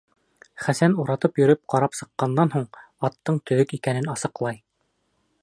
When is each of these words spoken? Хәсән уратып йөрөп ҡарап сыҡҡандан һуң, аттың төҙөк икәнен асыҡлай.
Хәсән 0.67 0.95
уратып 1.03 1.37
йөрөп 1.41 1.61
ҡарап 1.73 1.99
сыҡҡандан 1.99 2.53
һуң, 2.57 2.67
аттың 3.11 3.39
төҙөк 3.51 3.77
икәнен 3.81 4.11
асыҡлай. 4.17 4.61